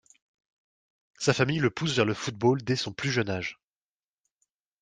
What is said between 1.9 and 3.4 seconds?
vers le football dès son plus jeune